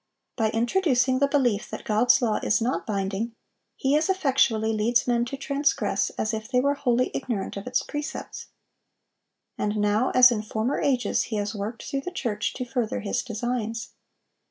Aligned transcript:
By 0.35 0.49
introducing 0.49 1.19
the 1.19 1.27
belief 1.27 1.69
that 1.69 1.83
God's 1.85 2.23
law 2.23 2.37
is 2.41 2.59
not 2.59 2.87
binding, 2.87 3.35
he 3.75 3.95
as 3.95 4.09
effectually 4.09 4.73
leads 4.73 5.05
men 5.05 5.25
to 5.25 5.37
transgress 5.37 6.09
as 6.17 6.33
if 6.33 6.49
they 6.49 6.59
were 6.59 6.73
wholly 6.73 7.11
ignorant 7.13 7.55
of 7.55 7.67
its 7.67 7.83
precepts. 7.83 8.47
And 9.59 9.77
now, 9.77 10.09
as 10.15 10.31
in 10.31 10.41
former 10.41 10.81
ages, 10.81 11.25
he 11.25 11.35
has 11.35 11.53
worked 11.53 11.83
through 11.83 12.01
the 12.01 12.09
church 12.11 12.55
to 12.55 12.65
further 12.65 13.01
his 13.01 13.21
designs. 13.21 13.91